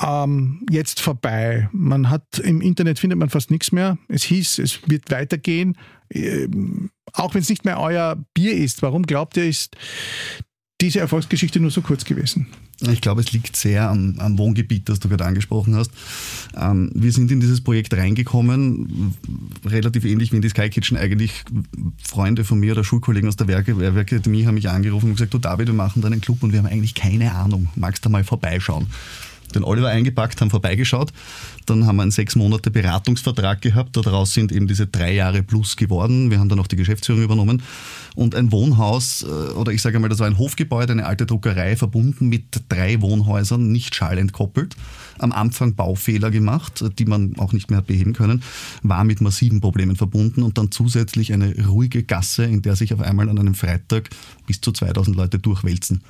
[0.00, 1.68] ähm, jetzt vorbei.
[1.72, 3.98] Man hat im Internet findet man fast nichts mehr.
[4.08, 5.76] Es hieß, es wird weitergehen.
[6.10, 8.82] Ähm, auch wenn es nicht mehr euer Bier ist.
[8.82, 9.76] Warum glaubt ihr, ist
[10.84, 12.46] diese Erfolgsgeschichte nur so kurz gewesen?
[12.80, 15.90] Ich glaube, es liegt sehr am, am Wohngebiet, das du gerade angesprochen hast.
[16.56, 19.14] Ähm, wir sind in dieses Projekt reingekommen,
[19.64, 20.96] relativ ähnlich wie in die Sky Kitchen.
[20.96, 21.44] Eigentlich
[22.02, 25.38] Freunde von mir oder Schulkollegen aus der Werke, Werkeakademie haben mich angerufen und gesagt, du
[25.38, 27.68] David, wir machen da einen Club und wir haben eigentlich keine Ahnung.
[27.76, 28.86] Magst du mal vorbeischauen?
[29.54, 31.12] den Oliver eingepackt, haben vorbeigeschaut.
[31.66, 33.96] Dann haben wir einen sechs Monate Beratungsvertrag gehabt.
[33.96, 36.30] Daraus sind eben diese drei Jahre plus geworden.
[36.30, 37.62] Wir haben dann auch die Geschäftsführung übernommen.
[38.14, 41.76] Und ein Wohnhaus, äh, oder ich sage mal, das war ein Hofgebäude, eine alte Druckerei,
[41.76, 44.76] verbunden mit drei Wohnhäusern, nicht schallentkoppelt.
[45.18, 48.42] Am Anfang Baufehler gemacht, die man auch nicht mehr hat beheben können,
[48.82, 53.00] war mit massiven Problemen verbunden und dann zusätzlich eine ruhige Gasse, in der sich auf
[53.00, 54.10] einmal an einem Freitag
[54.46, 56.02] bis zu 2000 Leute durchwälzen.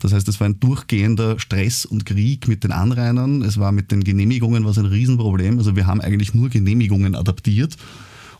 [0.00, 3.42] Das heißt, es war ein durchgehender Stress und Krieg mit den Anrainern.
[3.42, 5.58] Es war mit den Genehmigungen was ein Riesenproblem.
[5.58, 7.76] Also wir haben eigentlich nur Genehmigungen adaptiert.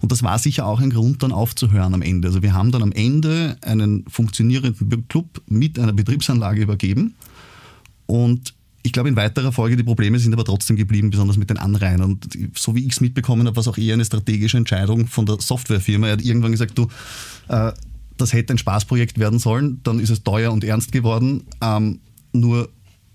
[0.00, 2.28] Und das war sicher auch ein Grund, dann aufzuhören am Ende.
[2.28, 7.14] Also wir haben dann am Ende einen funktionierenden Club mit einer Betriebsanlage übergeben.
[8.06, 11.58] Und ich glaube, in weiterer Folge, die Probleme sind aber trotzdem geblieben, besonders mit den
[11.58, 12.12] Anrainern.
[12.12, 15.26] Und so wie ich es mitbekommen habe, war es auch eher eine strategische Entscheidung von
[15.26, 16.06] der Softwarefirma.
[16.06, 16.88] Er hat irgendwann gesagt, du,
[17.48, 17.72] äh,
[18.16, 21.44] das hätte ein Spaßprojekt werden sollen, dann ist es teuer und ernst geworden.
[21.61, 22.00] Ähm,
[22.32, 22.68] nur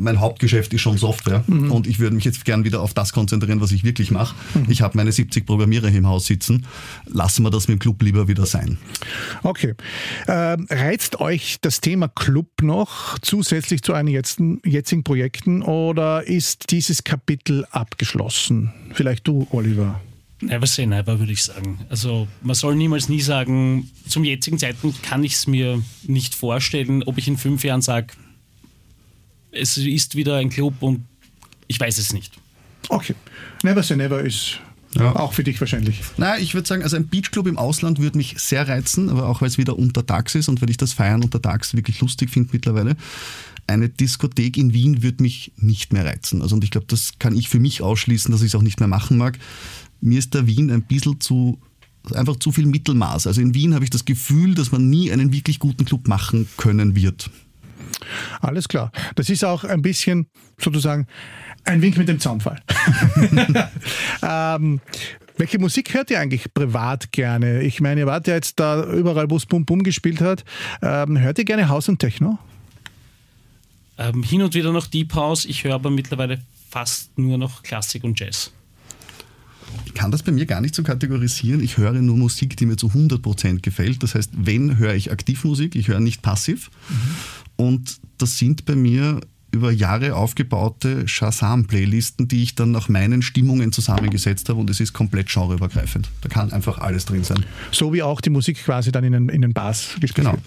[0.04, 1.72] mein Hauptgeschäft ist schon Software mhm.
[1.72, 4.36] und ich würde mich jetzt gern wieder auf das konzentrieren, was ich wirklich mache.
[4.54, 4.66] Mhm.
[4.70, 6.66] Ich habe meine 70 Programmierer hier im Haus sitzen.
[7.06, 8.78] Lassen wir das mit dem Club lieber wieder sein.
[9.44, 9.74] Okay.
[10.28, 16.72] Ähm, reizt euch das Thema Club noch zusätzlich zu euren jetzigen, jetzigen Projekten oder ist
[16.72, 18.72] dieses Kapitel abgeschlossen?
[18.94, 20.00] Vielleicht du, Oliver.
[20.44, 21.80] Never say never, würde ich sagen.
[21.89, 27.04] Also man soll niemals nie sagen, zum jetzigen Zeitpunkt kann ich es mir nicht vorstellen,
[27.04, 28.08] ob ich in fünf Jahren sage,
[29.54, 31.06] es ist wieder ein Club und
[31.68, 32.34] ich weiß es nicht.
[32.89, 33.16] Okay.
[33.63, 34.60] Never say never ist
[34.96, 35.16] ja.
[35.16, 36.02] Auch für dich wahrscheinlich.
[36.18, 39.42] Naja, ich würde sagen, also ein Beachclub im Ausland würde mich sehr reizen, aber auch
[39.42, 42.96] weil es wieder untertags ist und weil ich das Feiern untertags wirklich lustig finde mittlerweile.
[43.66, 46.42] Eine Diskothek in Wien würde mich nicht mehr reizen.
[46.42, 48.80] Also und ich glaube, das kann ich für mich ausschließen, dass ich es auch nicht
[48.80, 49.39] mehr machen mag.
[50.02, 51.60] Mir ist der Wien ein bisschen zu
[52.13, 53.28] einfach zu viel Mittelmaß.
[53.28, 56.48] Also in Wien habe ich das Gefühl, dass man nie einen wirklich guten Club machen
[56.58, 57.30] können wird.
[58.42, 58.92] Alles klar.
[59.16, 61.08] Das ist auch ein bisschen sozusagen
[61.66, 62.62] ein Wink mit dem Zaunfall.
[64.22, 64.82] ähm,
[65.38, 67.62] welche Musik hört ihr eigentlich privat gerne?
[67.62, 70.44] Ich meine, ihr wart ja jetzt da überall, wo es Bum Bum gespielt hat.
[70.82, 72.38] Ähm, hört ihr gerne Haus und Techno?
[73.98, 75.46] Ähm, hin und wieder noch Deep House.
[75.46, 78.52] Ich höre aber mittlerweile fast nur noch Klassik und Jazz.
[79.86, 81.63] Ich kann das bei mir gar nicht so kategorisieren.
[81.63, 84.04] Ich höre nur Musik, die mir zu 100% gefällt.
[84.04, 86.70] Das heißt, wenn höre ich Aktivmusik, ich höre nicht passiv.
[86.89, 87.16] Mhm.
[87.56, 89.22] Und das sind bei mir
[89.54, 94.94] über Jahre aufgebaute Shazam-Playlisten, die ich dann nach meinen Stimmungen zusammengesetzt habe und es ist
[94.94, 96.10] komplett genreübergreifend.
[96.22, 97.46] Da kann einfach alles drin sein.
[97.72, 100.32] So wie auch die Musik quasi dann in den, in den Bars gespielt genau.
[100.32, 100.44] wird.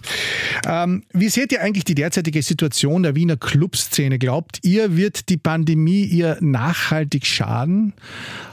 [0.66, 4.18] Ähm, wie seht ihr eigentlich die derzeitige Situation der Wiener Clubszene?
[4.18, 7.92] Glaubt ihr, wird die Pandemie ihr nachhaltig schaden?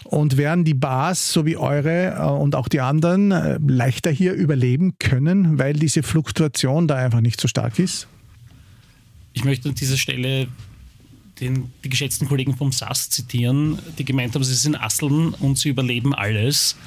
[0.04, 4.34] Und werden die Bars, so wie eure äh, und auch die anderen, äh, leichter hier
[4.34, 8.08] überleben können, weil diese Fluktuation da einfach nicht so stark ist?
[9.34, 10.48] Ich möchte an dieser Stelle
[11.40, 15.70] den, die geschätzten Kollegen vom SAS zitieren, die gemeint haben, sie sind Asseln und sie
[15.70, 16.78] überleben alles.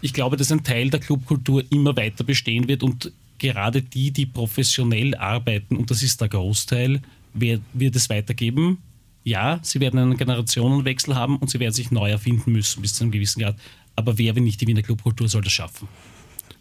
[0.00, 4.26] Ich glaube, dass ein Teil der Clubkultur immer weiter bestehen wird und gerade die, die
[4.26, 7.00] professionell arbeiten, und das ist der Großteil,
[7.32, 8.78] wird, wird es weitergeben.
[9.24, 13.04] Ja, sie werden einen Generationenwechsel haben und sie werden sich neu erfinden müssen bis zu
[13.04, 13.56] einem gewissen Grad.
[13.96, 15.88] Aber wer, wenn nicht die Wiener Clubkultur, soll das schaffen?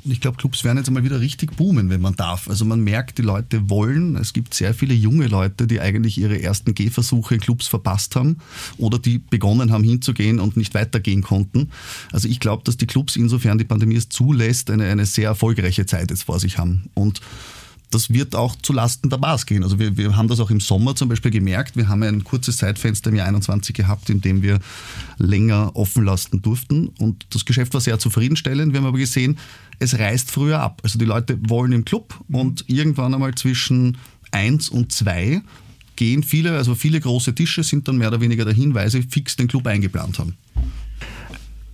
[0.05, 2.49] Und ich glaube, Clubs werden jetzt einmal wieder richtig boomen, wenn man darf.
[2.49, 4.17] Also man merkt, die Leute wollen.
[4.17, 8.37] Es gibt sehr viele junge Leute, die eigentlich ihre ersten Gehversuche in Clubs verpasst haben
[8.77, 11.69] oder die begonnen haben hinzugehen und nicht weitergehen konnten.
[12.11, 15.85] Also ich glaube, dass die Clubs, insofern die Pandemie es zulässt, eine, eine sehr erfolgreiche
[15.85, 16.89] Zeit jetzt vor sich haben.
[16.93, 17.21] Und
[17.93, 19.63] das wird auch zu Lasten der Bars gehen.
[19.63, 21.75] Also wir, wir haben das auch im Sommer zum Beispiel gemerkt.
[21.75, 24.59] Wir haben ein kurzes Zeitfenster im Jahr 21 gehabt, in dem wir
[25.17, 26.87] länger offen lassen durften.
[26.99, 28.73] Und das Geschäft war sehr zufriedenstellend.
[28.73, 29.37] Wir haben aber gesehen,
[29.79, 30.81] es reißt früher ab.
[30.83, 33.97] Also die Leute wollen im Club und irgendwann einmal zwischen
[34.31, 35.41] eins und zwei
[35.95, 39.35] gehen viele, also viele große Tische sind dann mehr oder weniger dahin, weil sie fix
[39.35, 40.35] den Club eingeplant haben.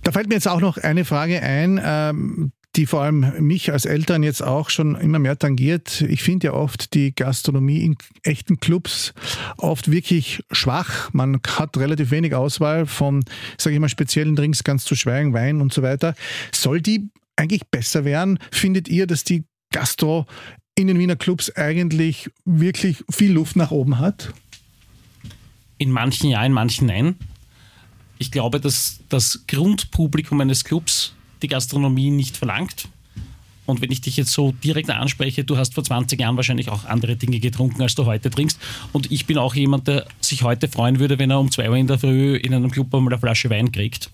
[0.02, 3.84] Da fällt mir jetzt auch noch eine Frage ein, ähm, die vor allem mich als
[3.84, 6.02] Eltern jetzt auch schon immer mehr tangiert.
[6.02, 9.12] Ich finde ja oft die Gastronomie in echten Clubs
[9.56, 11.12] oft wirklich schwach.
[11.12, 13.24] Man hat relativ wenig Auswahl von,
[13.58, 16.14] sage ich mal, speziellen Drinks, ganz zu schweigen, Wein und so weiter.
[16.52, 18.38] Soll die eigentlich besser werden?
[18.52, 20.26] Findet ihr, dass die Gastro
[20.76, 24.32] in den Wiener Clubs eigentlich wirklich viel Luft nach oben hat?
[25.78, 27.16] In manchen ja, in manchen nein.
[28.18, 32.88] Ich glaube, dass das Grundpublikum eines Clubs die Gastronomie nicht verlangt.
[33.66, 36.86] Und wenn ich dich jetzt so direkt anspreche, du hast vor 20 Jahren wahrscheinlich auch
[36.86, 38.58] andere Dinge getrunken, als du heute trinkst.
[38.92, 41.76] Und ich bin auch jemand, der sich heute freuen würde, wenn er um 2 Uhr
[41.76, 44.10] in der Früh in einem Club einmal eine Flasche Wein kriegt.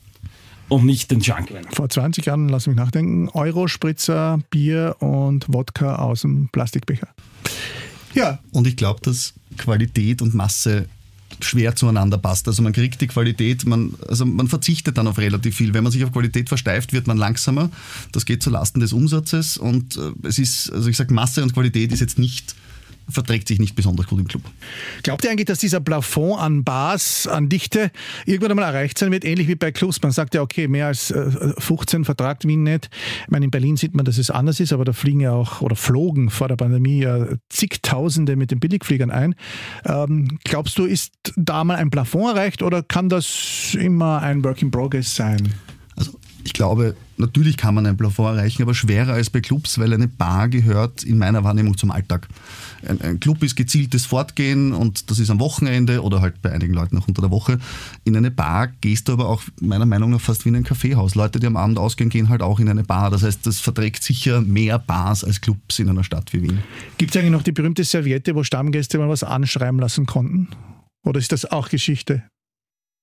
[0.69, 1.65] Und nicht den Junkwein.
[1.71, 7.09] Vor 20 Jahren, lass mich nachdenken, Euro, Spritzer, Bier und Wodka aus dem Plastikbecher.
[8.15, 8.41] Ja.
[8.53, 10.89] Und ich glaube, dass Qualität und Masse
[11.40, 12.49] schwer zueinander passt.
[12.49, 15.75] Also man kriegt die Qualität, man, also man verzichtet dann auf relativ viel.
[15.75, 17.70] Wenn man sich auf Qualität versteift, wird man langsamer.
[18.12, 21.92] Das geht zulasten des Umsatzes und äh, es ist, also ich sage, Masse und Qualität
[21.92, 22.55] ist jetzt nicht
[23.09, 24.42] verträgt sich nicht besonders gut im Club.
[25.03, 27.90] Glaubt ihr eigentlich, dass dieser Plafond an Bars, an Dichte
[28.25, 30.01] irgendwann einmal erreicht sein wird, ähnlich wie bei Clubs?
[30.03, 31.14] Man sagt ja, okay, mehr als
[31.59, 32.90] 15 äh, vertragt Wien nicht.
[33.25, 35.61] Ich meine, in Berlin sieht man, dass es anders ist, aber da fliegen ja auch
[35.61, 39.35] oder flogen vor der Pandemie ja zigtausende mit den Billigfliegern ein.
[39.85, 44.62] Ähm, glaubst du, ist da mal ein Plafond erreicht oder kann das immer ein Work
[44.62, 45.53] in Progress sein?
[46.47, 50.07] Ich glaube, natürlich kann man ein Plafond erreichen, aber schwerer als bei Clubs, weil eine
[50.07, 52.29] Bar gehört in meiner Wahrnehmung zum Alltag.
[52.87, 56.73] Ein, ein, Club ist gezieltes Fortgehen und das ist am Wochenende oder halt bei einigen
[56.73, 57.59] Leuten auch unter der Woche.
[58.05, 61.17] In eine Bar gehst du aber auch meiner Meinung nach fast wie in ein Kaffeehaus.
[61.17, 63.11] Leute, die am Abend ausgehen, gehen halt auch in eine Bar.
[63.11, 66.63] Das heißt, das verträgt sicher mehr Bars als Clubs in einer Stadt wie Wien.
[66.97, 70.51] Gibt es eigentlich noch die berühmte Serviette, wo Stammgäste mal was anschreiben lassen konnten?
[71.03, 72.23] Oder ist das auch Geschichte?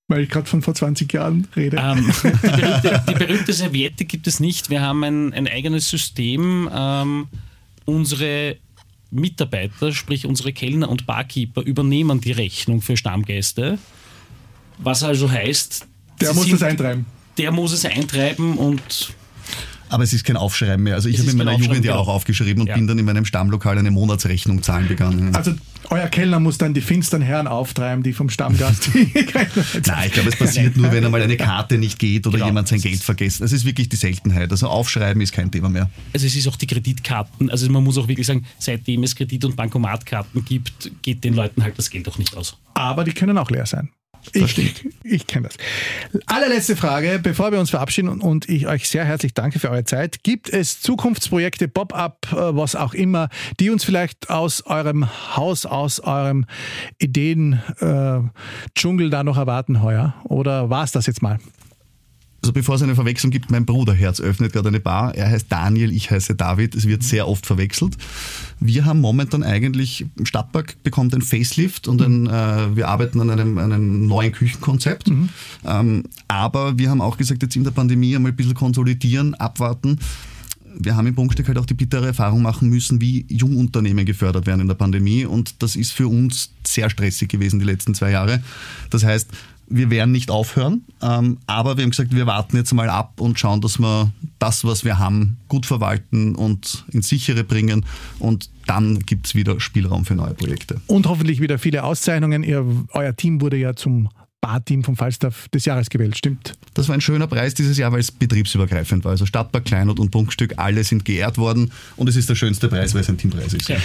[0.10, 1.78] Weil ich gerade von vor 20 Jahren rede.
[1.78, 4.70] Ähm, die, berühmte, die, berühmte, Serviette gibt es nicht.
[4.70, 6.70] Wir haben ein, ein eigenes System.
[6.74, 7.28] Ähm,
[7.86, 8.58] unsere
[9.12, 13.78] Mitarbeiter, sprich unsere Kellner und Barkeeper, übernehmen die Rechnung für Stammgäste.
[14.80, 15.88] Was also heißt,
[16.20, 17.06] der muss das eintreiben.
[17.38, 19.14] Der muss es eintreiben und
[19.94, 20.96] aber es ist kein Aufschreiben mehr.
[20.96, 22.76] Also ich habe in meiner Jugend ja auch aufgeschrieben und ja.
[22.76, 25.36] bin dann in meinem Stammlokal eine Monatsrechnung zahlen begangen.
[25.36, 25.54] Also
[25.90, 28.90] euer Kellner muss dann die finsteren Herren auftreiben, die vom Stammgast.
[28.96, 32.48] Nein, ich glaube, es passiert nur, wenn einmal eine Karte nicht geht oder genau.
[32.48, 33.42] jemand sein Geld vergisst.
[33.42, 34.50] Das ist wirklich die Seltenheit.
[34.50, 35.90] Also Aufschreiben ist kein Thema mehr.
[36.14, 37.52] Also es ist auch die Kreditkarten.
[37.52, 41.64] Also man muss auch wirklich sagen, seitdem es Kredit- und Bankomatkarten gibt, geht den Leuten
[41.64, 42.58] halt das Geld auch nicht aus.
[42.74, 43.90] Aber die können auch leer sein.
[44.32, 45.58] Ich, ich kenne das.
[46.26, 50.24] Allerletzte Frage, bevor wir uns verabschieden und ich euch sehr herzlich danke für eure Zeit.
[50.24, 56.00] Gibt es Zukunftsprojekte, Pop-up, äh, was auch immer, die uns vielleicht aus eurem Haus, aus
[56.00, 56.46] eurem
[57.00, 60.16] Ideen-Dschungel äh, da noch erwarten heuer?
[60.24, 61.40] Oder war es das jetzt mal?
[62.44, 65.16] Also bevor es eine Verwechslung gibt, mein Bruder Herz öffnet gerade eine Bar.
[65.16, 66.76] Er heißt Daniel, ich heiße David.
[66.76, 67.96] Es wird sehr oft verwechselt.
[68.60, 73.58] Wir haben momentan eigentlich, Stadtpark bekommt ein Facelift und ein, äh, wir arbeiten an einem,
[73.58, 75.08] einem neuen Küchenkonzept.
[75.08, 75.30] Mhm.
[75.64, 80.00] Ähm, aber wir haben auch gesagt, jetzt in der Pandemie einmal ein bisschen konsolidieren, abwarten
[80.76, 84.62] wir haben im Punktstück halt auch die bittere Erfahrung machen müssen, wie Jungunternehmen gefördert werden
[84.62, 85.26] in der Pandemie.
[85.26, 88.42] Und das ist für uns sehr stressig gewesen die letzten zwei Jahre.
[88.90, 89.30] Das heißt,
[89.68, 93.40] wir werden nicht aufhören, ähm, aber wir haben gesagt, wir warten jetzt mal ab und
[93.40, 97.86] schauen, dass wir das, was wir haben, gut verwalten und ins Sichere bringen
[98.20, 100.82] und dann gibt es wieder Spielraum für neue Projekte.
[100.88, 102.44] Und hoffentlich wieder viele Auszeichnungen.
[102.44, 104.10] Ihr, euer Team wurde ja zum
[104.44, 106.56] Barteam vom Falstaff des Jahres gewählt, stimmt?
[106.74, 109.12] Das war ein schöner Preis dieses Jahr, weil es betriebsübergreifend war.
[109.12, 112.94] Also Stadtpark, Kleinod und Punktstück, alle sind geehrt worden und es ist der schönste Preis,
[112.94, 113.70] weil es ein Teampreis ist.
[113.70, 113.78] Ja.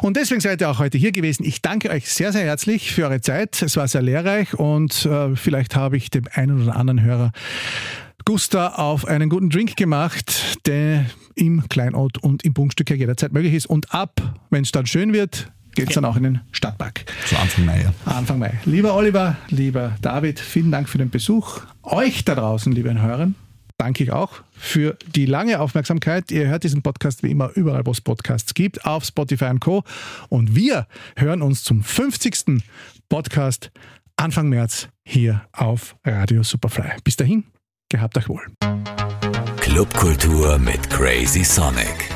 [0.00, 1.44] Und deswegen seid ihr auch heute hier gewesen.
[1.44, 3.60] Ich danke euch sehr, sehr herzlich für eure Zeit.
[3.60, 7.32] Es war sehr lehrreich und äh, vielleicht habe ich dem einen oder anderen Hörer
[8.24, 13.52] Gusta auf einen guten Drink gemacht, der im Kleinod und im Punktstück ja jederzeit möglich
[13.52, 13.66] ist.
[13.66, 17.04] Und ab, wenn es dann schön wird, geht es dann auch in den Stadtpark.
[17.26, 17.92] So Anfang Mai, ja.
[18.04, 18.58] Anfang Mai.
[18.64, 21.60] Lieber Oliver, lieber David, vielen Dank für den Besuch.
[21.82, 23.28] Euch da draußen, liebe Hörer,
[23.78, 26.32] danke ich auch für die lange Aufmerksamkeit.
[26.32, 29.84] Ihr hört diesen Podcast wie immer überall, wo es Podcasts gibt, auf Spotify und Co.
[30.28, 30.86] Und wir
[31.16, 32.62] hören uns zum 50.
[33.08, 33.70] Podcast
[34.16, 36.96] Anfang März hier auf Radio Superfly.
[37.04, 37.44] Bis dahin,
[37.90, 38.42] gehabt euch wohl.
[39.60, 42.15] Clubkultur mit Crazy Sonic.